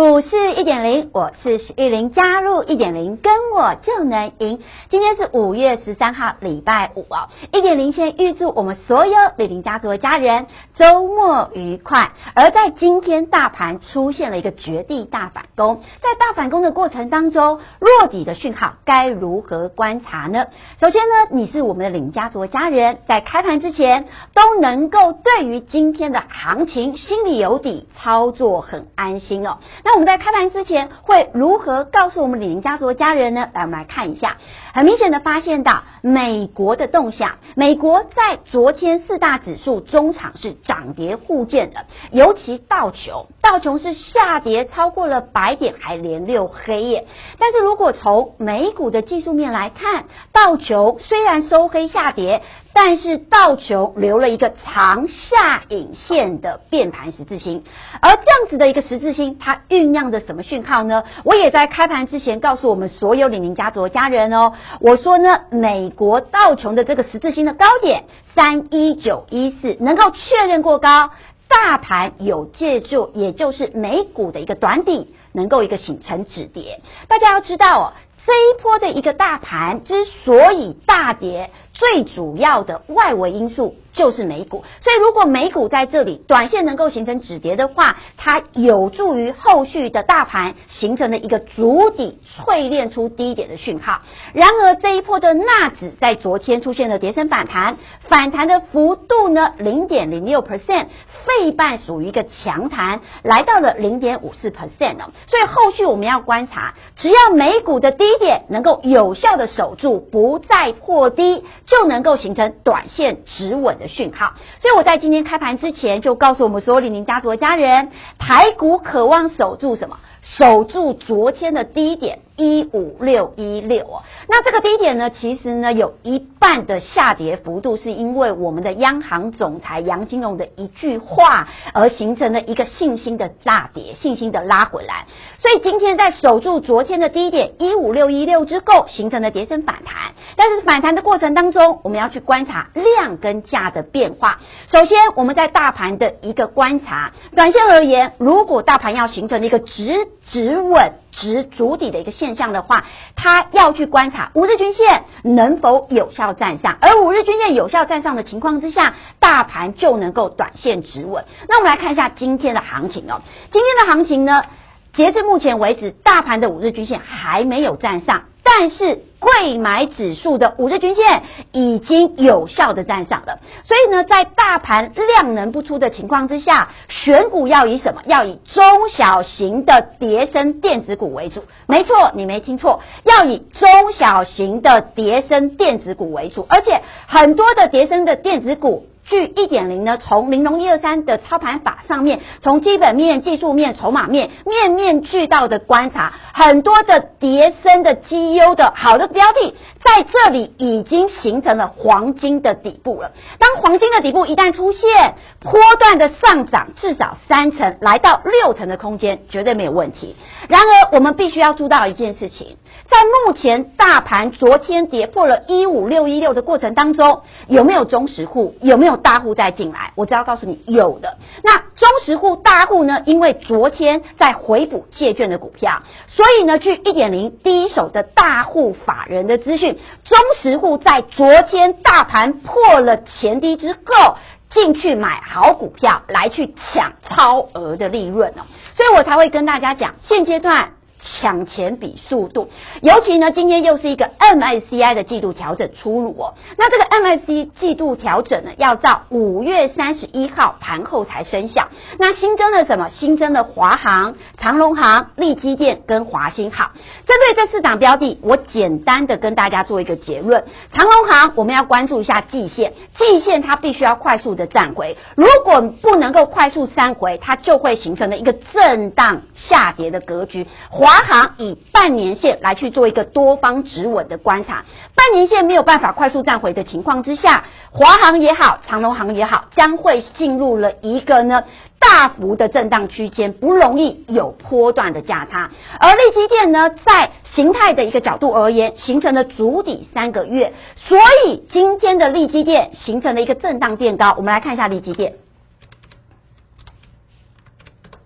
[0.00, 4.58] 股市一点零，我是许玉玲，加入一点零，跟我就能赢。
[4.88, 7.28] 今天是五月十三号，礼拜五哦。
[7.52, 12.12] 一点零先预祝我们所有李玲家族的家人周末愉快。
[12.34, 20.46] 而在今天，大盘出现了一个绝地大反攻，在大反攻的过程当中，落底的讯号该如何观察呢？
[20.80, 29.58] 首先呢，你是我们的李家族的家人，在开盘之前都能够对于今天的行情心里有底，操作很安心哦。
[29.84, 33.48] 那那我们在开盘之前会如何告诉我们李宁家族的家人呢？
[33.52, 34.36] 来，我们来看一下，
[34.72, 37.38] 很明显的发现到美国的动向。
[37.56, 47.08] 美国在昨天四大指数中场是涨跌互见的，尤其道琼，道琼是下跌超过了百点，还连六黑夜。
[47.40, 52.42] 但是如果从美股的技术面来看，道琼虽然收黑下跌。
[52.72, 57.64] 但是道琼留了一个长下影线的变盘十字星，
[58.00, 61.02] 而这样子的一个十字星，它酝酿着什么讯号呢？
[61.24, 68.04] 我也在开盘之前告诉我们所有李宁家族的家人哦，我说呢，美国道琼的这个十字星的高点
[68.34, 71.10] 三一九一四能够确认过高，
[71.48, 76.80] 大盘有借助，也就是美股的一个短底，能够一个形成止跌。
[77.08, 77.92] 大家要知道哦，
[78.24, 81.50] 这一波的一个大盘之所以大跌。
[81.80, 94.02] 最主要的外围因素就是美股，所以如果美股在这里短线能够形成止跌的话，它有助于后续的大盘形成的一个足底淬炼出低点的讯号。
[94.34, 97.78] 然而这一波的纳指在昨天出现了跌升反弹，
[98.08, 100.86] 反弹的幅度呢零点零六 percent，
[101.24, 105.10] 费半属于一个强弹，来到了零点五四 percent 哦。
[105.28, 111.42] 所以后续我们要观察，只要美股的低点能够有效的守住，不再破低。
[111.70, 119.96] 就能够形成短线止稳的讯号，所以我在今天开盘之前就告诉我们所有李宁家族的家人，台股渴望守住什么？
[120.22, 122.18] 守住昨天的低点。
[122.40, 135.04] 一五六一六哦，那这个低点呢，其实呢有一半的下跌幅度是因为我们的央行总裁杨金龙的一句话而形成了一个信心的大跌，信心的拉回来。
[135.38, 140.14] 所以今天在守住昨天的低点一五六一六之后，形成了跌升反弹。
[140.36, 144.38] 但是反弹的过程当中，我们要去观察量跟价的变化。
[144.72, 150.92] 首先，我们在大盘的一个观察，短线而言，如果大盘要形成一个止止稳。
[151.12, 152.84] 值足底的一个现象的话，
[153.16, 161.24] 它要去观察五日均线能否有效站上，而五日均线有效站上的情况之下，大盘就能够短线止稳。
[161.48, 164.44] 那我们来看一下今天的行情哦，今天的行情呢，
[164.92, 168.24] 截至目前为止，大盘的五日均线还没有站上。
[168.42, 178.00] 但是，贵买指数的五日均线已经有效的站上了，所以呢，在大盘量能不出的情况之下，选股要以什么？
[178.06, 181.44] 要以中小型的跌升电子股为主。
[181.66, 188.86] 没错，你没听错，要以中小型的跌升电子股为主，而且很多的跌升的电子股。
[189.10, 203.10] 据一点零呢，从玲珑一二三的操盘法上面，从基本面、技术面、筹码面，面面俱到的观察，很多的叠升的绩优的好的标的，在这里已经形成了黄金的底部了。
[203.40, 210.14] 当黄金的底部一旦出现，波段的上涨至少三成，来到六成的空间，绝对没有问题。
[210.48, 212.56] 然而，我们必须要做到一件事情，
[212.88, 218.54] 在目前大盘昨天跌破了一五六一六的过程当中，有没有中实户？
[218.60, 218.99] 有没有？
[219.00, 221.18] 大户再进来，我只要告诉你有的。
[221.42, 223.02] 那中实户大户呢？
[223.04, 234.16] 因为昨天在回补借券的股票，所以呢，据一点零第一手的大户法人的资讯，中实户在昨天大盘破了前低之后，
[234.50, 238.42] 进去买好股票来去抢超额的利润哦，
[238.74, 240.72] 所以我才会跟大家讲，现阶段。
[241.02, 242.50] 抢钱比速度，
[242.82, 246.34] 尤其呢，今天又是一个 MSCI 的季度调整出炉哦。
[246.58, 251.68] 那这个 MSCI 季度调整呢，要到五月三十一号盘后才生效。
[251.98, 252.90] 那新增了什么？
[252.90, 256.72] 新增了华航、长隆航、力积电跟华兴航。
[257.06, 270.46] 针对这四档标的，我简单的跟大家做一个结论：长隆航我们要关注一下季线，季线它必须要快速的站回，如果不能够快速三回，它就会形成了一个震荡下跌的格局。
[270.68, 274.64] 华华航以半年线来去做一个多方止稳的观察，
[274.96, 281.44] 半年线没有办法快速站回的情况之下，华航也好，长隆航也好，将会进入了一个呢
[281.78, 285.48] 大幅的震荡区间，不容易有波段的价差。
[285.78, 294.12] 而利基电呢，在形态的一个角度而言，形成了足底三个月，所以今天的利基电形成了一个震荡垫高。
[294.16, 295.12] 我们来看一下利基电。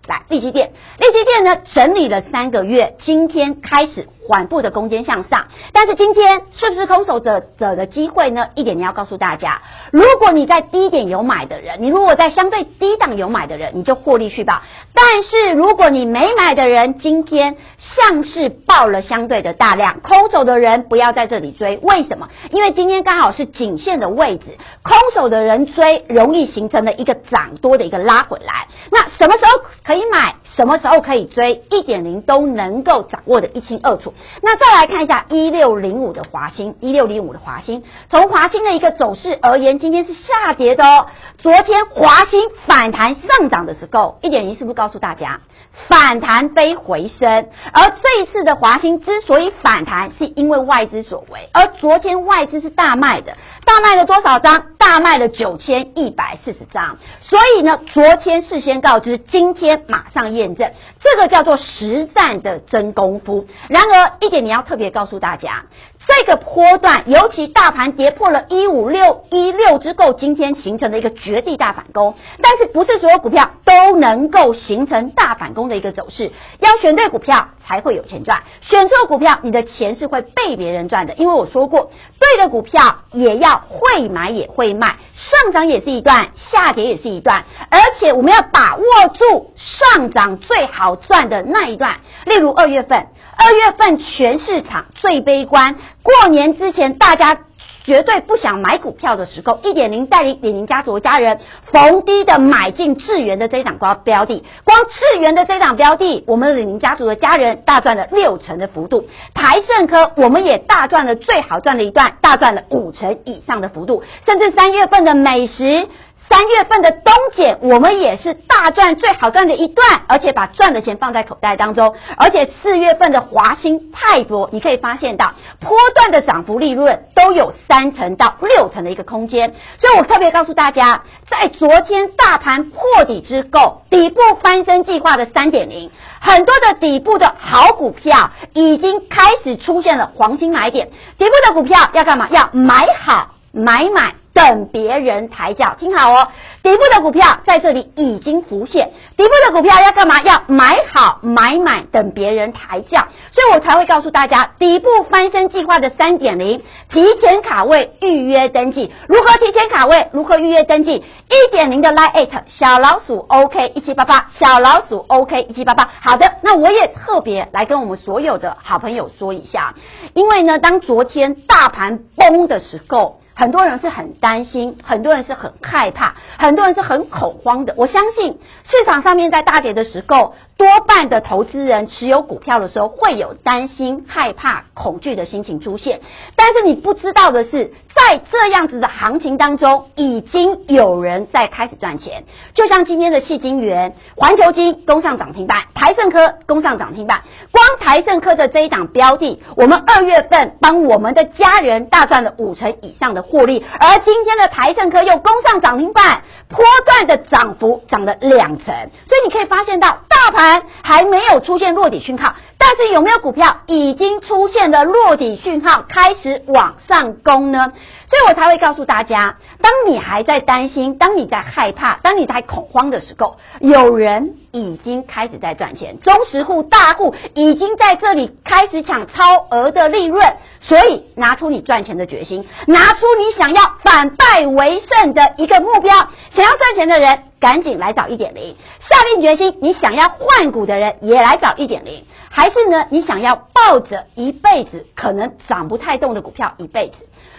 [0.07, 8.47] 来，力积电，力积电呢整理了三个月，今天开始缓步的攻坚向上，但是今天是不是空手者者的机会呢？
[8.55, 9.61] 一点你要告诉大家，
[9.91, 14.63] 如果你在低点有买的人，你如果在相对低档有买的人，你就获利去吧。
[14.93, 21.77] 但是如果你没买的人，今天像是爆了相对的大量，空手的人不要在这里追。
[21.77, 22.29] 为什么？
[22.49, 24.45] 因为今天刚好是颈线的位置，
[24.81, 28.67] 空手的人追容易形成了一个涨多的一个拉回来。
[28.91, 30.35] 那什么时候可以买？
[30.55, 31.63] 什么时候可以追？
[31.69, 34.13] 一点零都能够掌握的一清二楚。
[34.41, 41.07] 那再来看一下一六零五的华兴，一六零五的华兴，从华兴的一个走势而言，今天是下跌的哦。
[41.37, 45.41] 昨天华兴反弹上涨的时候，一点零是不是告诉大家
[45.87, 47.49] 反弹非回升？
[47.73, 51.49] 而这一次的华兴之所以反弹，是因为外资所为。
[51.53, 54.67] 而昨天外资是大卖的，大卖了多少张？
[54.77, 56.97] 大卖了九千一百四十张。
[57.19, 60.71] 所以呢，昨天事先告知，今天马上验证，
[61.01, 63.47] 这个叫做实战的真功夫。
[63.67, 65.65] 然而，一点你要特别告诉大家，
[66.07, 72.15] 这个波段，尤其大盘跌破了一五六一六之后，今天形成了一个绝地大反攻。
[72.41, 78.43] 但是，不是所有股票都能够形成大反攻的一个走势，要选对股票才会有钱赚。
[78.61, 81.15] 选错股票，你的钱是会被别人赚的。
[81.15, 82.81] 因为我说过，对的股票
[83.11, 91.97] 也要会买也会卖，上涨也是一段，下跌也是一段，而且我们要把握住上涨最好赚的那一段。
[92.25, 93.07] 例如二月份。
[93.37, 97.37] 二月份全市场最悲观，过年之前大家
[97.83, 101.39] 绝对不想买股票的时候，一点零带领李宁家族家人
[101.71, 109.05] 逢低的买进智源的这一档高标的，光智源的这档标的，我们李宁家族的家人大赚了六成的幅度，
[109.35, 115.87] 台胜科我们也大赚了最好赚的一段，大赚了五成以上的幅度，甚至三月份的美食。
[116.27, 121.95] 三月份的东碱，我们也是大赚最好赚的一段，而且把赚的钱放在口袋当中。
[122.17, 129.53] 而且四月份的华新泰博，你可以发现到波段的涨幅利润都有三成到六成的一个空间。
[129.79, 140.89] 所以我特别告诉大家，在昨天大盘破底之后，底部翻身计划的三点零，很多的底部的好股票已经开始出现了黄金买点。
[141.17, 142.27] 底部的股票要干嘛？
[142.29, 144.15] 要买好买满。
[144.35, 146.27] 等别人抬轿，听好哦。
[146.61, 150.21] 底部的股票在这里已经浮现，底部的股票要干嘛？
[150.23, 153.07] 要买好买满，等别人抬轿。
[153.31, 158.91] 所以我才会告诉大家，底部翻身计划的三点零，提前卡位预约登记。
[159.07, 160.09] 如何提前卡位？
[160.11, 160.95] 如何预约登记？
[160.95, 165.89] 一点零的 Line@ 小老鼠 OK 一七八八，小老鼠 OK 一七八八。
[166.01, 169.75] 好的，那我也特别来跟我们所有的好朋友说一下，
[170.13, 173.21] 因为呢，当昨天大盘崩的时候。
[173.35, 177.73] 很多人是很担心，很多人是很害怕，很多人是很恐慌的。
[177.77, 185.99] 我相信市场上面在大跌的时候，多半的投资人持有股票的时候会有担心、害怕、恐惧的心情出现。
[186.37, 192.23] 但是你不知道的是，在这样子的行情当中，已经有人在开始赚钱。
[192.53, 197.23] 就像今天的矽晶圆、环球金攻上涨停板，台胜科攻上涨停板。
[197.51, 208.65] 光台胜科的这一档标的，我们二月份帮我们的家人大赚了五成以上的获利，而今天的台盛科又攻上涨停板，波段的涨幅涨了两成。
[208.65, 210.63] 所以你可以发现到，大盘。
[210.83, 212.35] 还没有出现落底讯号，
[212.67, 217.71] 但是有没有股票已经出现了落底讯号，开始往上攻呢？
[218.07, 230.23] 所以我才会告诉大家，当你还在担心，当你在害怕，当你在恐慌的时候，有人已经开始在赚钱，中实户、大户已经在这里开始抢超额的利润。
[230.61, 235.93] 所以拿出你赚钱的决心，拿出你想要反败为胜的一个目标。
[236.35, 238.55] 想要赚钱的人，赶紧来找一点零。
[238.79, 242.03] 下定决心，你想要换股的人也来找一点零。
[242.35, 246.95] 还是呢，你想要抱着一辈子可能涨不太动的股票一辈子？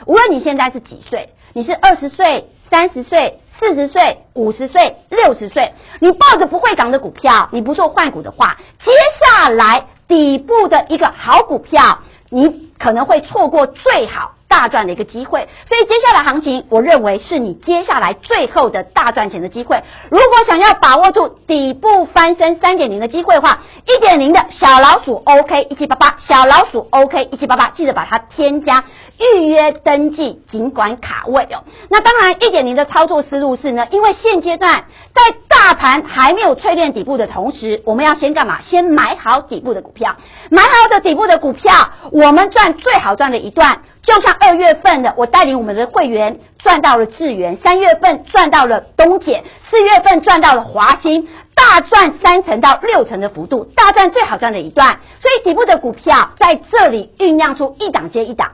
[0.07, 8.91] 无论你现在是几岁，你是二十岁、三十岁、四十岁、五十岁、六十岁，你抱着不会涨的股票，你不做换股的话，接
[9.23, 11.99] 下来底部的一个好股票。
[12.31, 15.49] 你可能会错过最好大赚的一个机会。
[15.69, 19.83] 所以接下来行情，我认为是你接下来最后的大赚钱的机会。
[20.11, 28.85] 如果想要把握住底部翻身三点零的机会的话，一点零的小老鼠 OK 一七八八，小老鼠 OK 一七八八，记得把它添加
[29.19, 31.65] 预约登记，尽管卡位哦。
[31.89, 34.85] 那当然，一点零的操作思路是呢，因为现阶段
[35.15, 38.61] 在大盘还没有淬炼底部的同时，我们要先干嘛？
[38.63, 40.15] 先买好底部的股票，
[40.51, 41.73] 买好的底部的股票，
[42.13, 43.81] 我们赚最好赚的一段。
[44.03, 55.01] 就像二月份的，我带领我们的会员赚到了智原，三月份赚到了东碱，四月份赚到了华新，大赚三成到六成的幅度，大赚最好赚的一段。
[55.21, 58.53] 所以底部的股票在这里酝酿出一档接一档。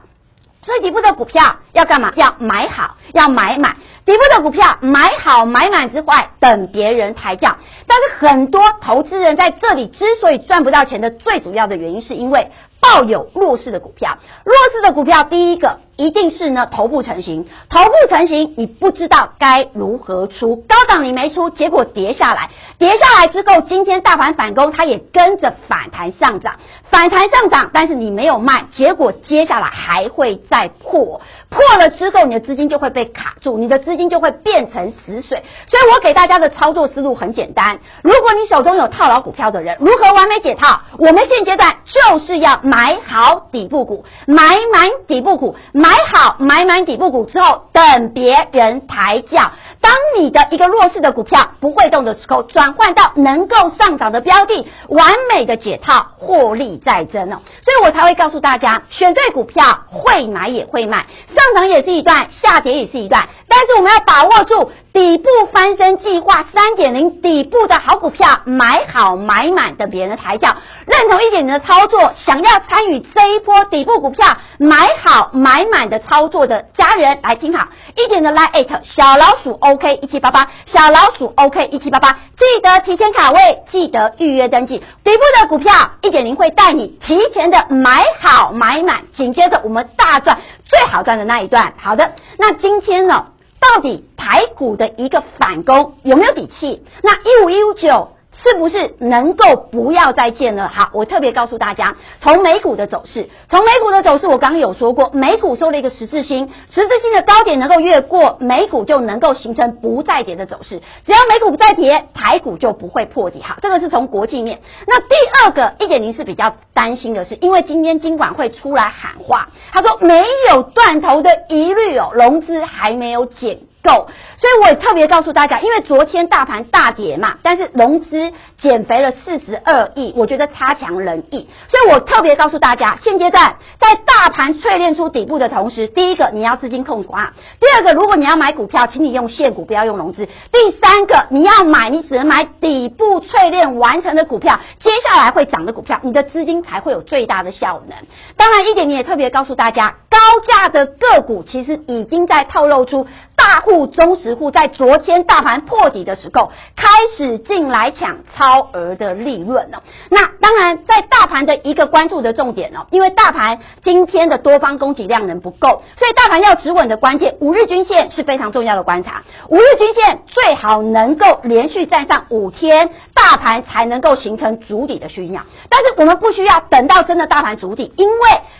[0.63, 2.13] 所以底部的股票要干嘛？
[2.15, 3.75] 要买好，要买满。
[4.05, 7.57] 底部的股票买好买满之外，等别人抬价。
[7.87, 14.17] 但是很多投资人在这里之所以赚不到钱的最主要的原因，是因为抱有弱势的股票。
[14.43, 26.55] 弱势的股票，第一个一定是呢头部成型，头部成型，你不知道该如何出，高档你没出，结果跌下来，跌下来之后，今天大盘反攻，它也跟着反弹上涨，
[26.89, 31.21] 反弹上涨，但是你没有卖，结果接下来还会再破。
[31.49, 35.43] 破了之后，你的资金就会被卡住，你的资资金就会变成死水。
[35.67, 40.81] 所以我给大家的操作思路很简单：如果你手中有套牢股票的人，如何完美解套？
[40.97, 49.51] 我们现阶段就是要买好底部股，买满底部股，买好买满底部股之后，等别人抬轿。
[49.83, 57.41] 当你的一个弱势的股票不会动的时候，转换到能够上涨的标的，完美的解套，获利再增哦。
[57.65, 63.27] 所以我才会告诉大家，选对股票，会买也会卖，上涨也是一段，下跌也是一段。
[63.49, 70.55] 但是我们要把握住底部翻身计划三点零底部的好股票，买好买满，等别人的抬轿。
[70.85, 74.27] 认同一点零的操作，想要参与这一波底部股票
[74.59, 84.77] 买好买满的操作的家人，来听好一点的 Line@ 小老鼠 OK 一七八八，小老鼠 OK 一七八八，记得提前卡位，记得预约登记。
[85.03, 85.73] 底部的股票
[86.03, 91.73] 一点零会带你提前的买好买满，紧接着我们大赚最好赚的那一段。
[91.81, 93.25] 好的，那今天呢，
[93.63, 96.83] 到底排骨的一个反攻有没有底气？
[97.01, 98.12] 那一五一五九。
[98.43, 100.67] 是不是能够不要再见了？
[100.67, 110.81] 好，我特别告诉大家，从美股的走势，从美股的走势，我刚刚有说过，美股收了一个十字星，十字星的高点能够越过，美股就能够形成不再跌的走势。
[111.05, 113.41] 只要美股不再跌，台股就不会破底。
[113.41, 114.59] 好，这个是从国际面。
[114.87, 123.59] 那第二个一点零是比较担心的是，因为今天金管会出来喊话，他说没有断头的疑虑哦，融资还没有减。
[123.83, 147.97] 够，所以我也特别告诉大家，因为昨天大盘大跌嘛，但是融资减肥了四十二亿，我觉得差强人意，所以我特别告诉大家，现阶段在大盘淬炼出底部的同时，第一个你要资金控管，第二个如果你要买股票，请你用现股，不要用融资，第三个你要买，你只能买底部淬炼完成的股票，接下来会涨的股票，你的资金才会有最大的效能。
[148.37, 153.05] 当然一点，你也特别告诉大家，高价的个股其实已经在透露出。
[153.35, 156.87] 大户、中实户在昨天大盘破底的时候，开
[157.17, 159.83] 始进来抢超额的利润了。
[160.09, 169.23] 那当然，在大盘的一个关注的重点哦，因为大盘今天的多方供给量能不够，所以大盘要止稳的关键，五日均线是非常重要的观察。
[169.49, 175.41] 五日均线最好能够连续站上五天，大盘才能够形成主底的需要。
[175.69, 178.17] 但是我们不需要等到真的大盘主底，因为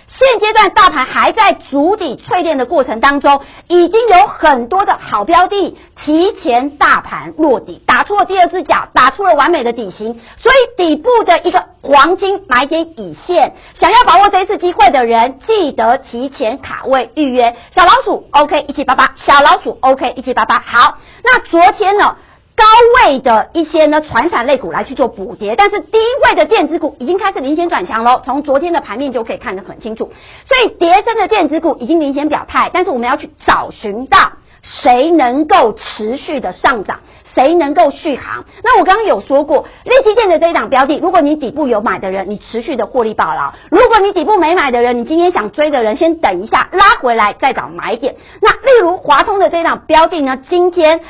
[0.08, 13.54] 现阶段大盘还在主底淬炼的过程当中，已经有很多的好标的提前大盘落底，打出了第二只脚，打出了完美的底型，所以底部的一个黄金买点已现。
[13.80, 17.56] 想要把握这一次机会的人，记得提前卡位预约。
[17.76, 20.60] 小老鼠 OK 一七八八，小老鼠 OK 一七八八。
[20.60, 22.16] 好，那昨天呢？
[22.56, 22.64] 高
[23.08, 28.22] 位的一些呢，传产类股来去做补跌，但是低位的电子股已经开始领先转强喽。
[28.24, 30.12] 从昨天的盘面就可以看得很清楚，
[30.46, 34.20] 所以跌升的电子股已经领先表态，但是我们要去找寻到
[34.64, 37.02] 谁能够持续的上涨，
[37.36, 38.46] 谁能够续航。
[38.64, 48.16] 那我刚刚有说过，力积电的这一档标的，如果你底部有买的人，你持续的获利抱牢；如果你底部没买的人，你今天想追的人，先等一下，拉回来再找买点。
[48.42, 51.02] 那例如华通的这一档标的呢，今天。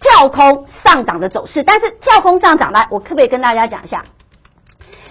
[0.00, 4.04] 跳空上涨的走势，但是跳空上涨来，我可不可以跟大家讲一下？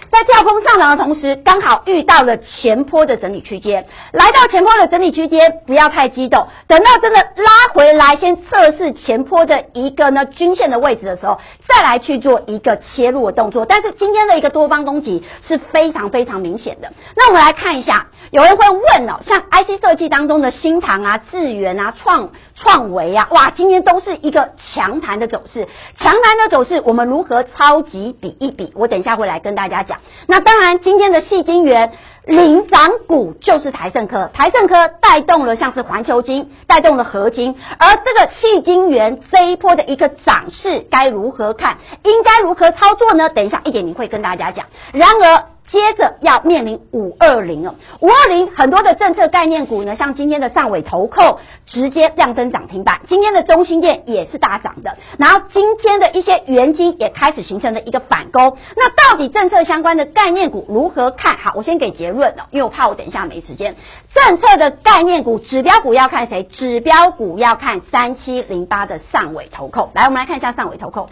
[0.09, 13.65] 在跳空上涨的同时，刚好遇到了前波的整理区间，来到前波的整理区间，不要太激动，等到真的拉回来，先测试前波的一个呢均线的位置的时候，再来去做一个切入的动作。
[13.65, 16.91] 但是今天的一个多方攻击是非常非常明显的。
[17.15, 28.71] 那我们来看一下，有人会问哦，像 IC 设计当中的新唐啊、智源啊、创创维啊，哇，今天都是一个强弹的走势，强弹的走势，我们如何超级比一比？
[28.75, 29.96] 我等一下会来跟大家讲。
[30.27, 31.91] 那当然，今天的矽晶元
[32.25, 41.77] 领涨股就是台盛科，台盛科带动了像是环球金，带动了合金，而这个矽晶圆这一波的一个涨势该如何看？
[42.03, 43.29] 应该如何操作呢？
[43.29, 44.65] 等一下一点你会跟大家讲。
[44.93, 45.56] 然而。
[45.69, 58.57] 接着要面临五二零哦，五二零很多的政策概念股呢，像今天的上尾投控直接亮灯涨停板，今天的中兴电也是大涨的，然后今天的一些元晶也开始形成了一个反攻。
[58.77, 61.37] 那到底政策相关的概念股如何看？
[61.37, 63.75] 好，我先给结论了，因为我怕我等一下没时间。
[64.15, 66.43] 政策的概念股、指标股要看谁？
[66.43, 69.89] 指标股要看三七零八的上尾投控。
[69.93, 71.09] 来，我们来看一下上尾投控。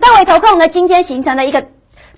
[0.00, 1.68] 上尾投控呢，今天形成了一个。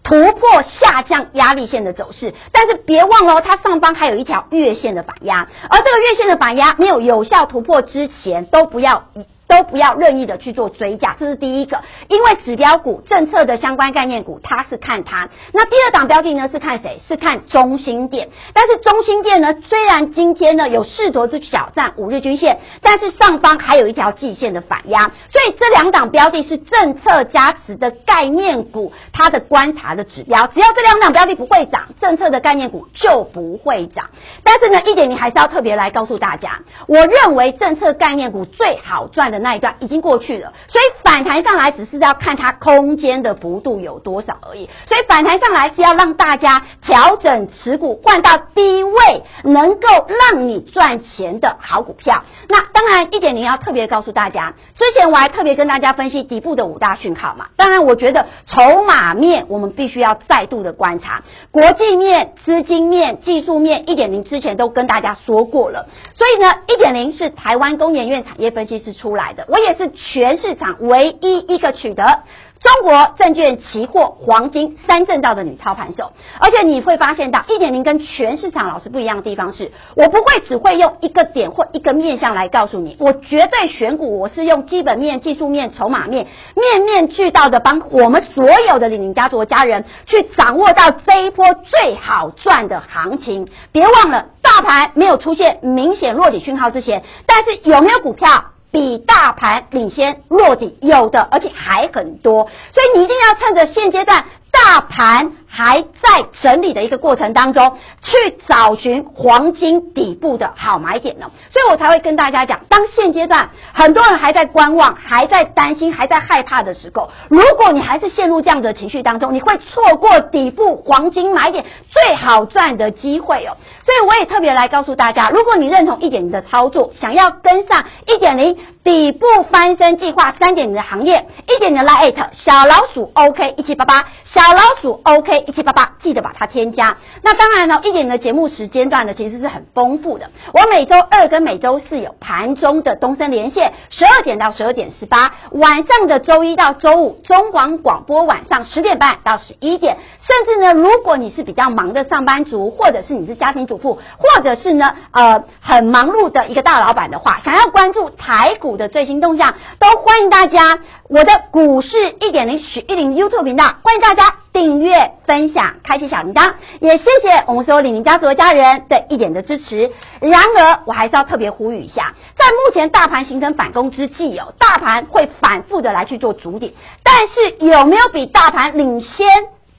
[0.08, 9.04] 突破下降压力线的走势，但是别忘了，它上方还有一条月线的反压，而这个月线的反压没有有效突破之前，都不要
[9.48, 11.80] 都不要任意的去做追价，这是第一个。
[12.08, 15.30] 因为指标股政策的相关概念股，它是看它。
[15.52, 17.00] 那第二档标的呢，是看谁？
[17.08, 18.28] 是看中心店。
[18.52, 25.00] 但是中心店呢，虽然今天呢有试图去挑战五日均线，但是上方还有一条季线的反压，
[25.30, 30.46] 所以这两档标的是政策加持的概念股，它的观察的指标。
[30.48, 34.10] 只要这两档标的不会涨，政策的概念股就不会涨。
[34.44, 39.37] 但是呢，一点你还是要特别来告诉大家，我认为政策概念股最好赚的。
[39.38, 44.68] 那一段已经过去了，所以反弹上来只是要看它空间的幅度有多少而已。
[44.86, 49.88] 所以反弹上来是要让大家调整持股，换到低位能够
[50.32, 52.22] 让你赚钱的好股票。
[52.48, 57.48] 那当然，一点零要特别告诉大家，之前我还特别跟大家分析底部的五大讯号嘛。
[57.56, 65.88] 当然，我觉得筹码面我们必须要再度的观察，国际面、资金面、技术面，一点零之前都跟大家说过了。
[66.14, 69.27] 所以呢，一点零是台湾工研院产业分析师出来。
[69.48, 72.20] 我也是全市场唯一一个取得
[72.60, 86.26] 中国证券期货黄金三证照的女操盘手，而且你会发现到一点零跟全市场老师不一样的地方是，我不会只会用一个点或一个面向来告诉你，我绝对选股，我是用基本面、技术面、筹码面，
[86.56, 93.48] 面面俱到的帮我们所有的李宁家族的家人去掌握到这一波最好赚的行情。
[93.70, 98.26] 别忘了，大盘没有出现明显落底讯号之前，但是有没有股票？
[98.70, 104.24] 比大盘领先落底，有的，而且还很多，所以你一定要趁着现阶段
[104.58, 105.32] 大盘。
[105.50, 123.56] 还在整理的一个过程当中，去找寻黄金底部的好买点呢，所以我才会跟大家讲，当现阶段很多人还在观望、还在担心、还在害怕的时候，如果你还是陷入这样的情绪当中，你会错过底部黄金买点最好赚的机会哦。
[123.84, 135.44] 所以我也特别来告诉大家，如果你认同一点零的操作，想要跟上一点零底部翻身计划三点零的行业，一点零 LINE@ 小老鼠 OK 一七八八小小老鼠 OK。
[135.46, 136.96] 一七八八，记得把它添加。
[137.22, 140.30] 那当然呢，一点的节目时间段呢，其实是很丰富的。
[140.54, 149.98] 我每周二跟每周四有盘中的东森连线，十二点到十二点十八，晚上的周一到周五中广广播晚上十点半到十一点。
[150.26, 160.78] 甚至呢，如果你是比较忙的上班族，或者是你是家庭主妇，或者是呢呃很忙碌的一个大老板的话，想要关注台股的最新动向，都欢迎大家。
[161.10, 169.90] 我的股市一点零许一零 YouTube 频道，欢迎大家订阅、分享、开启小铃铛，也谢谢我们所有李宁家族的家人对一点的支持。
[170.20, 179.26] 然而，我还是要特别呼吁一下，在目前大盘形成反攻之际哦，大盘会反复的来去做筑底，但是有没有比大盘领先？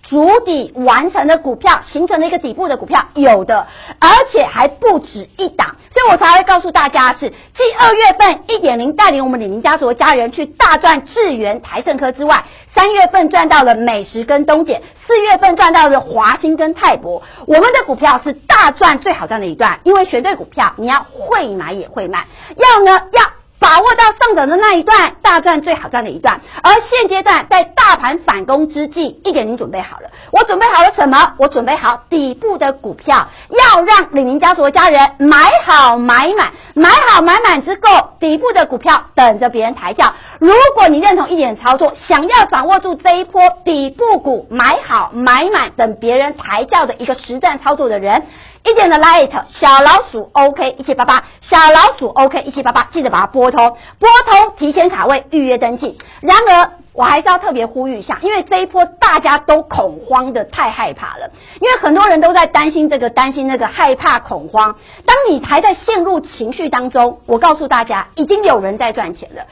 [0.09, 3.67] 足底完成的股票，形成了一个底部的股票，有的，
[3.99, 12.43] 而且还不止一档，所以我才会告诉大家是，继二月份一点零带领我们李宁家族的家人去大赚智源、台盛科之外，
[12.75, 23.38] 三月份赚到了美食跟东碱，四月份赚到了华兴跟泰博，我们的股票是大赚最好赚的一段，因为选对股票，你要会买也会卖，要呢要。
[23.59, 26.39] 把握到上涨的那一段，大赚最好赚的一段。
[26.63, 30.09] 而现阶段在大盘反攻之际，一点零准备好了。
[30.31, 31.33] 我准备好了什么？
[31.37, 40.13] 我准备好底部的股票，要让李宁家族的家人买好买满，买好买满之后，底部的股票等着别人抬轿。
[40.39, 48.23] 如果你认同一点操作，想要掌握住这一波底部股买好买满，等别人抬轿的一个实战操作的人。
[48.63, 55.97] 一点的 light 小老鼠 OK 一七八八，小老鼠 OK 一七八八，记得把它拨通，拨通提前卡位预约登记。
[56.21, 64.75] 然而，我还是要特别呼吁一下，因为这一波大家都恐慌的太害怕了，因为很多人都在担心这个担心那个，害怕恐慌。
[65.05, 69.43] 当你还在陷入情绪当中，我告诉大家，已经有人在赚钱了，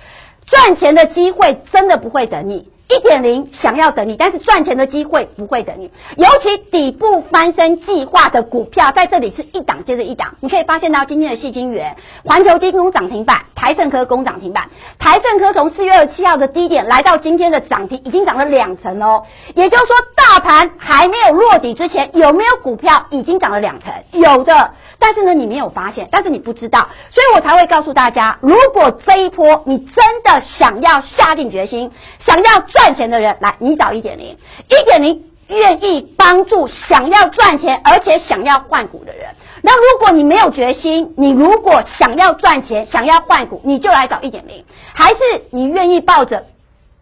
[0.46, 2.70] 赚钱的机会真的不会等你。
[2.90, 5.92] 一点零想要等你，但是赚钱的机会不会等你。
[6.16, 14.70] 尤其底部翻身计划的股票在这里是一档接着一档，你可以发现到今天的矽晶圆、环球晶攻涨停板、台胜科工涨停板。
[15.00, 19.24] 台胜科从四月二十七号的低点来到今天的涨停，已经涨了两成哦。
[19.54, 23.94] 也就是说，大盘还没有落底之前，有没有股票已经涨了两成？
[24.14, 32.77] 有的，但是呢，你没有发现，但是你不知道，所以我才会告诉大家，如果这一波你真的想要下定决心，想要。
[32.78, 34.38] 赚钱的人来，你找一点零，
[34.70, 39.30] 一点零愿意帮助想要赚钱而且想要换股的人。
[39.64, 44.64] 那如果你没有决心，你如果想要赚钱、想要换股，你就来找一点零，
[44.94, 45.16] 还是
[45.52, 46.46] 你愿意抱着？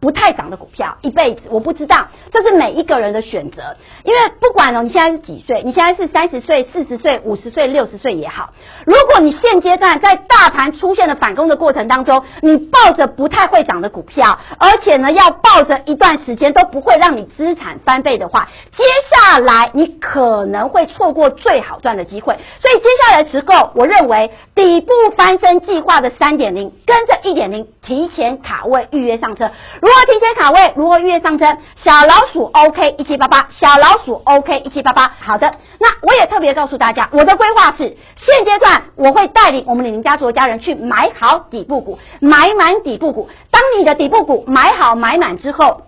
[0.06, 3.76] 不太涨的股票，一辈子我不知道，这是每一个人的选择。
[4.04, 8.52] 因为不管哦，你现在是几岁，你现在是三十岁、四十岁、五十岁、六十岁也好，
[8.86, 22.38] 如果你现阶段在大盘出现的反攻的过程当中，你抱着不太会涨的股票，而且呢要抱着一段时间都不会让你资产翻倍的话，接下来你可能会错过最好赚的机会。
[22.60, 29.50] 所以接下来的时候，我认为底部翻身计划的三点零跟着一点零提前卡位预约上车。
[29.82, 30.74] 如何提前卡位？
[30.76, 31.46] 如何预约上车？
[31.84, 35.10] 小老鼠 OK 一七八八，小老鼠 OK 一七八八。
[35.22, 43.30] 好的，那我也特别告诉大家，我的规划是现阶段我会带领我们李宁家族的家人去买好底部股，买满底部股。
[43.50, 45.82] 当你的底部股买好买满之后。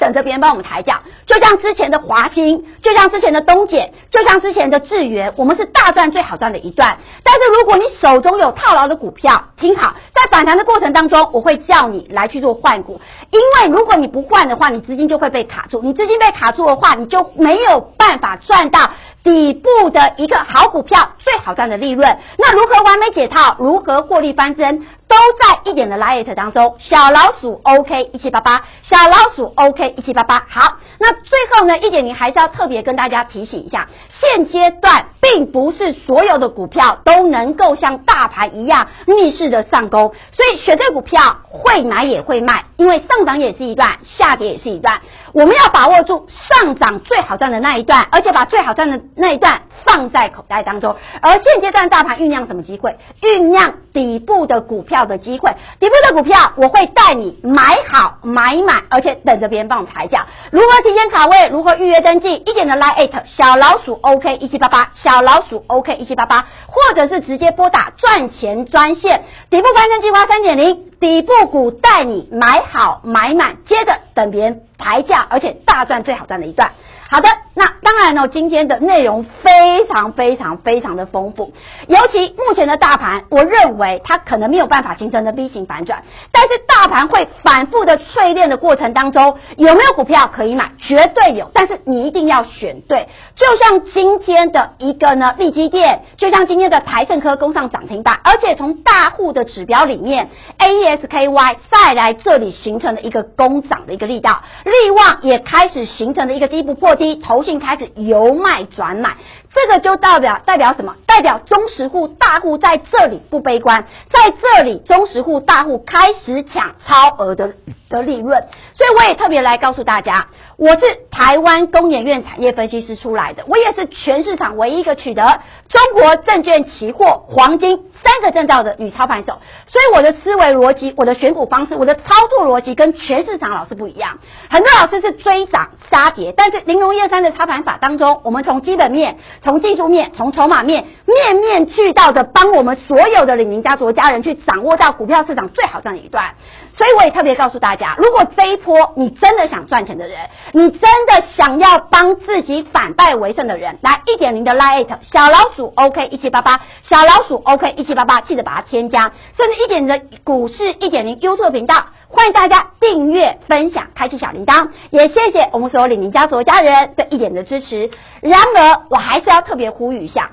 [0.00, 0.94] 等着别人帮我们抬轿，
[1.26, 6.96] 就像之前的华兴，就像之前的东碱，就像之前的智源，我们是大赚最好赚的一段。
[7.22, 18.80] 但是如果你手中有套牢的股票，听好，在反弹的过程当中，我会叫你来去做换股，因为如果你不换的话，你资金就会被卡住，你资金被卡住的话，你就没有办法赚到
[19.22, 22.18] 底部的一个好股票最好赚的利润。
[22.38, 23.56] 那如何完美解套？
[23.58, 24.86] 如何获利翻身？
[25.10, 30.44] 都在一点的 light 当中，小老鼠 OK 一七八八，小老鼠 OK 一七八八。
[30.48, 33.88] 好，那最后呢，一点零还是要特别跟大家提醒一下，
[34.20, 45.00] 现阶段并不是所有的股票都能够像大盘一样逆势的上攻，所以选对股票会买也会卖，因为上涨也是一段，下跌也是一段。
[45.32, 50.96] 我们要把握住上涨最好赚的那一段，而且把最好赚的那一段放在口袋当中。
[51.22, 52.96] 而现阶段大盘酝酿什么机会？
[53.22, 55.50] 酝酿底部的股票的机会。
[55.78, 60.26] 底部的股票，我会带你买好买满，而且等着别人帮我抬价。
[60.50, 61.48] 如何提前卡位？
[61.48, 62.34] 如何预约登记？
[62.34, 69.22] 一点的 Line 小老鼠 OK 一七八八，小老鼠 OK 一七八八，或者是直接拨打赚钱专线。
[69.50, 70.86] 底部翻身计划三点零。
[71.00, 76.72] 底部股带你买好买满，接着等别人抬价，而且大赚最好赚的一段。
[77.10, 81.52] 好的，那当然呢，今天的内容非常非常非常的丰富，
[81.88, 90.70] 尤其目前的大盘，我认为它可能没有办法形成的 V 型反转，但是大盘会反复的淬炼的过程当中，有没有股票可以买？
[90.78, 93.08] 绝对有，但是你一定要选对。
[93.34, 100.28] 就像今天的一个呢，利基电，就像今天的台盛科攻上涨停板，而且从大户的指标里面
[100.60, 106.99] ，AES-KY 再来这里形成了一个攻涨的一个力道，力旺也开始形成了一个低不破。
[107.00, 109.16] 第一，投信开始由卖转买，
[109.52, 110.94] 这个就代表代表什么？
[111.06, 117.54] 代表中实户大户在这里不悲观，在这里中实户大户开始抢超额的
[117.88, 118.44] 的利润，
[118.76, 134.20] 所以我也特别来告诉大家，我是台湾工研院产业分析师出来的，我也是全市场唯一一个取得中国证券期货黄金三个证照的女操盘手，所以我的思维逻辑、我的选股方式、我的操作逻辑跟全市场老师不一样。
[134.48, 146.34] 很多老师是追涨杀跌，但是玲珑一二三的操盘法当中，我们从基本面、从技术面、从筹码面，面面俱到的帮我们所有的李宁家族家人去掌握到股票市场最好这样一段。
[146.72, 161.74] 所以我也特别告诉大家，如果这一波你真的想赚钱的人，你真的想要帮自己反败为胜的人，来一点零的 Line 小老鼠 OK 一七八八，小老鼠 OK 一七八八，记得把它添加，甚至一点零的股市一点零 YouTube 频道，
[162.08, 167.90] 欢迎大家订阅、分享、开启小铃铛，也谢谢我们所有李宁家族的家人对一点的支持。
[168.20, 170.30] 然而，我还是要特别呼吁一下，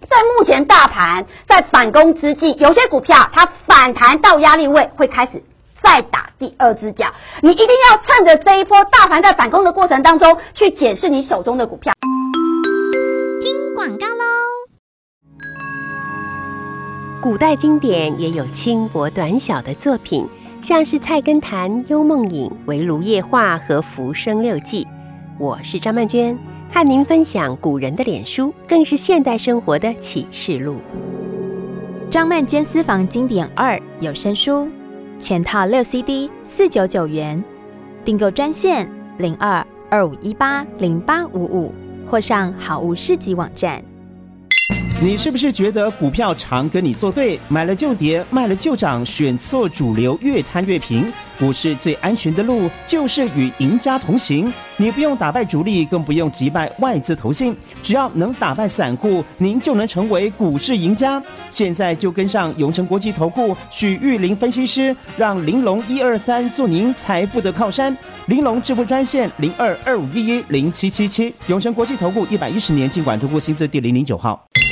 [0.00, 5.42] 在目前大盘在反攻之际，有些股票它反弹到压力位会开始。
[5.82, 7.06] 再打第二只脚，
[7.42, 11.92] 你一定要趁着这一波大盘在反攻的过程当中，去检视你手中的股票。
[13.40, 14.24] 听广告喽！
[17.22, 20.26] 古代经典也有轻薄短小的作品，
[20.62, 24.84] 像是《菜根谭》《幽梦影》《围炉夜话》和《浮生六记》。
[25.38, 26.36] 我是张曼娟，
[26.72, 30.76] 和您分享古人的脸书，更是现代生活的启示录。
[32.10, 34.68] 张曼娟私房经典二有声书。
[35.20, 37.44] 全套六 CD，四九九元，
[38.04, 41.74] 订购专线零二二五一八零八五五，
[42.10, 43.89] 或上好物市集网站。
[45.02, 51.10] 你是不是觉得股票常跟你作对，买了就跌，卖了就涨，选错主流，越贪越平？
[51.38, 54.52] 股市最安全的路就是与赢家同行。
[54.76, 61.22] 你不用打败主力，更不用击败外资投信，只要能打败散户，您就能成为股市赢家。
[61.48, 67.96] 现在就跟上永诚国际投顾许玉林分析师，让玲珑一二三做您财富的靠山。
[68.26, 71.34] 玲珑致富专线零二二五一一零七七七。
[71.46, 74.46] 永诚国际投顾一百一十年金管投顾新字第零零九号。